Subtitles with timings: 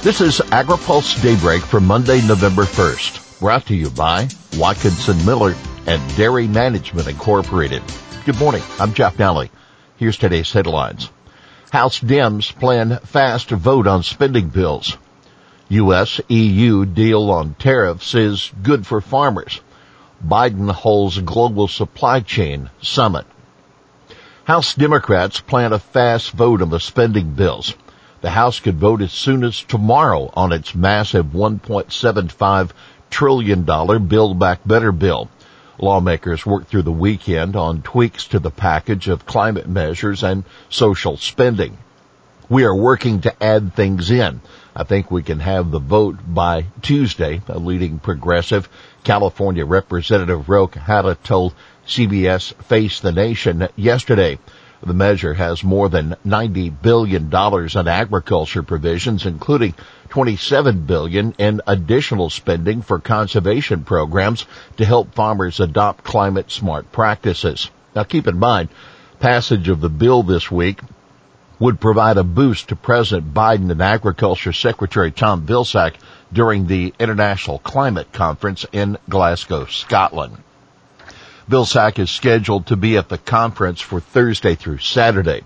[0.00, 5.56] This is AgriPulse Daybreak for Monday, November 1st, brought to you by Watkinson Miller
[5.88, 7.82] and Dairy Management Incorporated.
[8.24, 8.62] Good morning.
[8.78, 9.50] I'm Jeff Nalley.
[9.96, 11.10] Here's today's headlines.
[11.72, 14.96] House Dems plan fast vote on spending bills.
[15.68, 16.20] U.S.
[16.28, 19.60] EU deal on tariffs is good for farmers.
[20.24, 23.26] Biden holds global supply chain summit.
[24.44, 27.74] House Democrats plan a fast vote on the spending bills.
[28.20, 32.70] The House could vote as soon as tomorrow on its massive $1.75
[33.10, 33.62] trillion
[34.08, 35.28] Build Back Better bill.
[35.78, 41.16] Lawmakers worked through the weekend on tweaks to the package of climate measures and social
[41.16, 41.78] spending.
[42.48, 44.40] We are working to add things in.
[44.74, 48.68] I think we can have the vote by Tuesday, a leading progressive
[49.04, 51.54] California Representative Ro Khanna told
[51.86, 54.38] CBS Face the Nation yesterday.
[54.82, 59.74] The measure has more than $90 billion in agriculture provisions, including
[60.10, 67.70] 27 billion in additional spending for conservation programs to help farmers adopt climate smart practices.
[67.96, 68.68] Now keep in mind,
[69.18, 70.80] passage of the bill this week
[71.58, 75.94] would provide a boost to President Biden and Agriculture Secretary Tom Vilsack
[76.32, 80.36] during the International Climate Conference in Glasgow, Scotland.
[81.48, 85.44] Vilsack is scheduled to be at the conference for Thursday through Saturday.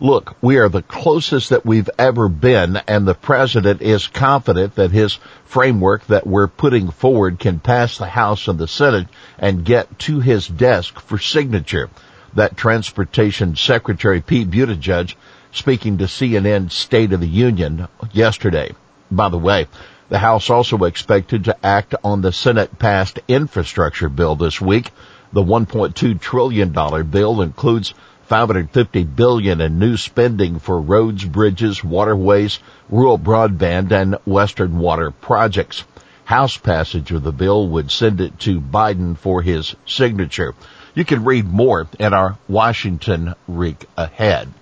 [0.00, 4.90] Look, we are the closest that we've ever been and the president is confident that
[4.90, 9.06] his framework that we're putting forward can pass the House and the Senate
[9.38, 11.88] and get to his desk for signature.
[12.34, 15.14] That Transportation Secretary Pete Buttigieg
[15.52, 18.72] speaking to CNN State of the Union yesterday.
[19.10, 19.68] By the way,
[20.08, 24.90] the House also expected to act on the Senate passed infrastructure bill this week
[25.32, 26.70] the $1.2 trillion
[27.10, 27.94] bill includes
[28.26, 32.58] 550 billion in new spending for roads, bridges, waterways,
[32.90, 35.84] rural broadband, and Western water projects.
[36.24, 40.54] House passage of the bill would send it to Biden for his signature.
[40.94, 44.52] You can read more in our Washington week ahead.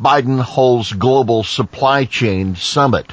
[0.00, 3.12] Biden holds global supply chain summit.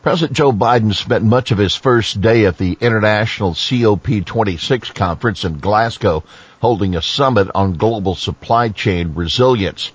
[0.00, 5.58] President Joe Biden spent much of his first day at the International COP26 conference in
[5.58, 6.22] Glasgow
[6.60, 9.90] holding a summit on global supply chain resilience.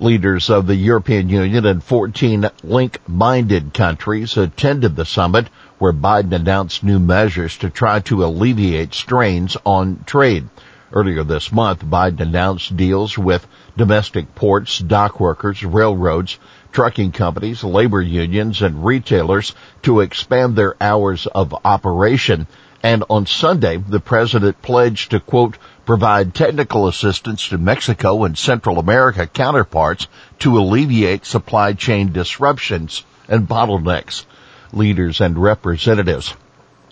[0.00, 5.46] Leaders of the European Union and 14 link-minded countries attended the summit
[5.78, 10.48] where Biden announced new measures to try to alleviate strains on trade.
[10.90, 16.38] Earlier this month, Biden announced deals with domestic ports, dock workers, railroads,
[16.72, 22.46] trucking companies, labor unions, and retailers to expand their hours of operation.
[22.82, 28.78] And on Sunday, the president pledged to quote, provide technical assistance to Mexico and Central
[28.78, 30.06] America counterparts
[30.38, 34.24] to alleviate supply chain disruptions and bottlenecks.
[34.72, 36.34] Leaders and representatives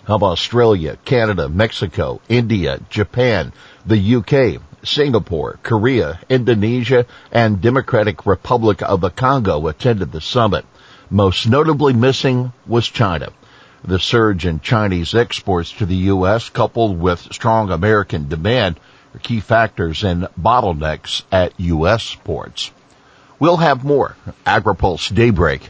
[0.07, 3.51] of Australia, Canada, Mexico, India, Japan,
[3.85, 10.65] the UK, Singapore, Korea, Indonesia, and Democratic Republic of the Congo attended the summit.
[11.09, 13.29] Most notably missing was China.
[13.83, 16.49] The surge in Chinese exports to the U.S.
[16.49, 18.79] coupled with strong American demand
[19.13, 22.15] are key factors in bottlenecks at U.S.
[22.23, 22.71] ports.
[23.39, 25.69] We'll have more AgriPulse Daybreak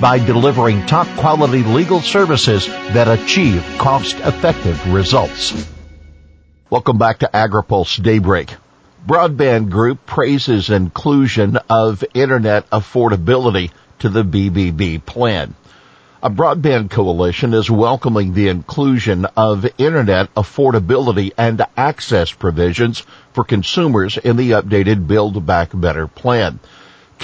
[0.00, 5.68] by delivering top quality legal services that achieve cost effective results.
[6.70, 8.56] Welcome back to AgriPulse Daybreak.
[9.06, 15.54] Broadband Group praises inclusion of internet affordability to the BBB plan.
[16.22, 23.00] A broadband coalition is welcoming the inclusion of internet affordability and access provisions
[23.34, 26.60] for consumers in the updated Build Back Better plan.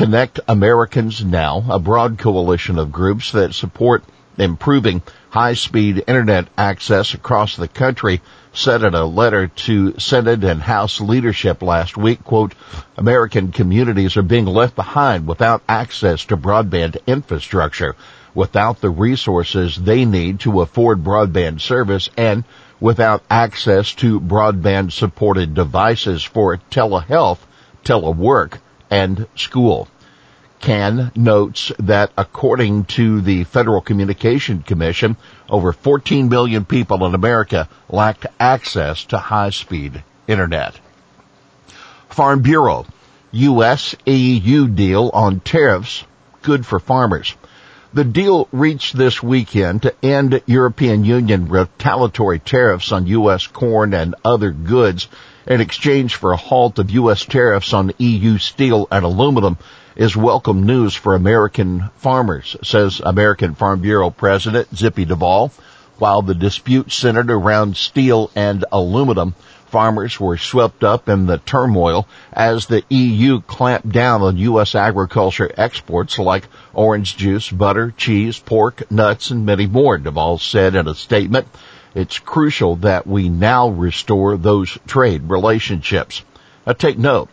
[0.01, 4.03] Connect Americans Now, a broad coalition of groups that support
[4.39, 8.23] improving high-speed internet access across the country
[8.55, 12.55] said in a letter to Senate and House leadership last week, quote,
[12.97, 17.95] American communities are being left behind without access to broadband infrastructure,
[18.35, 22.45] without the resources they need to afford broadband service, and
[22.81, 27.41] without access to broadband supported devices for telehealth,
[27.85, 29.89] telework, and school.
[30.61, 35.17] CAN notes that according to the Federal Communication Commission,
[35.49, 40.79] over 14 million people in America lacked access to high-speed internet.
[42.11, 42.87] Farm Bureau,
[43.33, 43.95] U.S.
[44.05, 46.05] EU deal on tariffs,
[46.43, 47.35] good for farmers.
[47.93, 53.47] The deal reached this weekend to end European Union retaliatory tariffs on U.S.
[53.47, 55.09] corn and other goods
[55.47, 57.25] in exchange for a halt of U.S.
[57.25, 59.57] tariffs on EU steel and aluminum
[59.97, 65.53] is welcome news for American farmers, says American Farm Bureau President Zippy Duvall.
[65.99, 69.35] While the dispute centered around steel and aluminum,
[69.67, 74.75] farmers were swept up in the turmoil as the EU clamped down on U.S.
[74.75, 80.89] agriculture exports like orange juice, butter, cheese, pork, nuts, and many more, Duvall said in
[80.89, 81.47] a statement.
[81.95, 86.23] It's crucial that we now restore those trade relationships.
[86.67, 87.29] Now take note,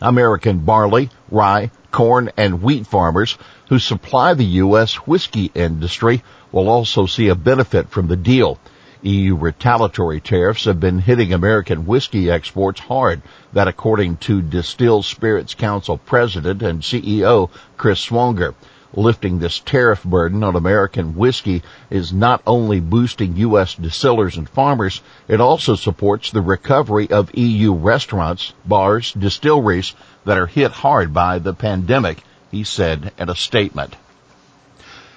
[0.00, 3.36] American barley, rye, corn, and wheat farmers
[3.68, 4.94] who supply the U.S.
[4.94, 8.58] whiskey industry will also see a benefit from the deal.
[9.02, 13.20] EU retaliatory tariffs have been hitting American whiskey exports hard.
[13.52, 18.54] That according to Distilled Spirits Council President and CEO Chris Swonger.
[18.94, 23.74] Lifting this tariff burden on American whiskey is not only boosting U.S.
[23.74, 29.94] distillers and farmers, it also supports the recovery of EU restaurants, bars, distilleries
[30.26, 33.96] that are hit hard by the pandemic, he said in a statement.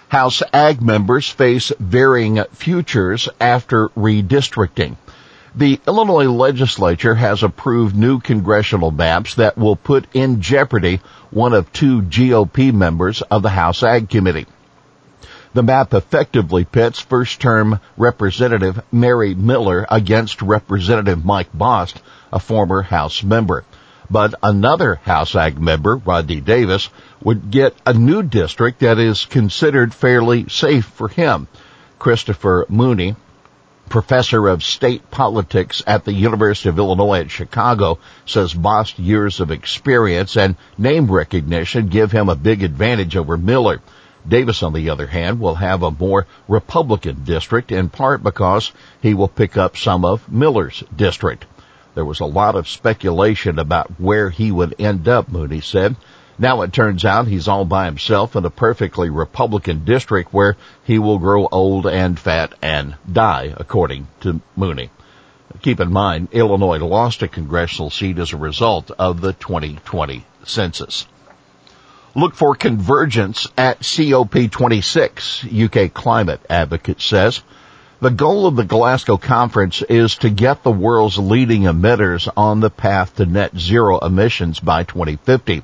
[0.07, 4.95] House Ag members face varying futures after redistricting.
[5.57, 10.99] The Illinois legislature has approved new congressional maps that will put in jeopardy
[11.31, 14.47] one of two GOP members of the House Ag Committee.
[15.53, 22.01] The map effectively pits first term Representative Mary Miller against Representative Mike Bost,
[22.33, 23.63] a former House member.
[24.11, 26.89] But another House Ag member, Rodney Davis,
[27.23, 31.47] would get a new district that is considered fairly safe for him.
[31.97, 33.15] Christopher Mooney,
[33.89, 39.51] professor of state politics at the University of Illinois at Chicago, says Bost's years of
[39.51, 43.81] experience and name recognition give him a big advantage over Miller.
[44.27, 48.71] Davis, on the other hand, will have a more Republican district in part because
[49.01, 51.45] he will pick up some of Miller's district.
[51.93, 55.95] There was a lot of speculation about where he would end up, Mooney said.
[56.37, 60.99] Now it turns out he's all by himself in a perfectly Republican district where he
[60.99, 64.89] will grow old and fat and die, according to Mooney.
[65.61, 71.07] Keep in mind, Illinois lost a congressional seat as a result of the 2020 census.
[72.15, 77.41] Look for convergence at COP26, UK climate advocate says.
[78.01, 82.69] The goal of the Glasgow conference is to get the world's leading emitters on the
[82.69, 85.63] path to net zero emissions by 2050.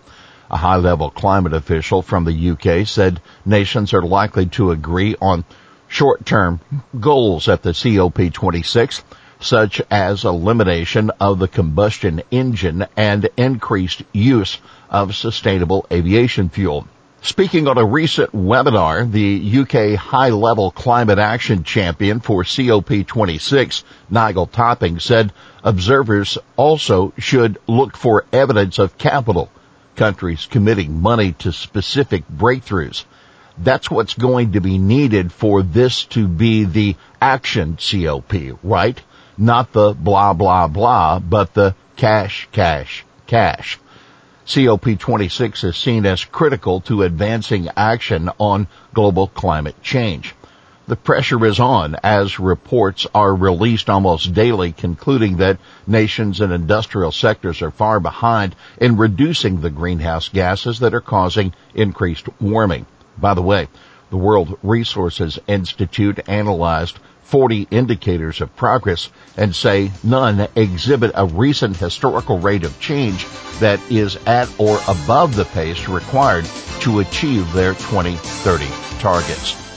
[0.53, 5.45] A high level climate official from the UK said nations are likely to agree on
[5.87, 6.59] short term
[6.99, 9.01] goals at the COP26,
[9.39, 14.57] such as elimination of the combustion engine and increased use
[14.89, 16.85] of sustainable aviation fuel.
[17.21, 24.99] Speaking on a recent webinar, the UK high-level climate action champion for COP26, Nigel Topping,
[24.99, 25.31] said
[25.63, 29.49] observers also should look for evidence of capital,
[29.95, 33.05] countries committing money to specific breakthroughs.
[33.57, 38.33] That's what's going to be needed for this to be the action COP,
[38.63, 38.99] right?
[39.37, 43.79] Not the blah blah blah, but the cash, cash, cash.
[44.47, 50.35] COP26 is seen as critical to advancing action on global climate change.
[50.91, 55.57] The pressure is on as reports are released almost daily concluding that
[55.87, 61.53] nations and industrial sectors are far behind in reducing the greenhouse gases that are causing
[61.73, 62.87] increased warming.
[63.17, 63.69] By the way,
[64.09, 71.77] the World Resources Institute analyzed 40 indicators of progress and say none exhibit a recent
[71.77, 73.25] historical rate of change
[73.61, 76.43] that is at or above the pace required
[76.81, 78.67] to achieve their 2030
[78.99, 79.70] targets.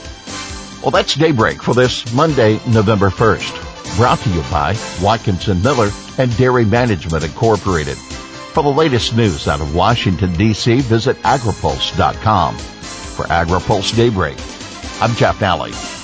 [0.85, 3.97] Well, that's Daybreak for this Monday, November 1st.
[3.97, 5.89] Brought to you by Watkinson Miller
[6.19, 7.97] and Dairy Management Incorporated.
[7.97, 12.55] For the latest news out of Washington, D.C., visit agripulse.com.
[12.55, 14.37] For AgriPulse Daybreak,
[15.01, 15.94] I'm Jeff Nalley.